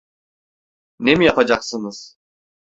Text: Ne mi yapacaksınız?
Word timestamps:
Ne 0.99 1.15
mi 1.15 1.25
yapacaksınız? 1.25 2.17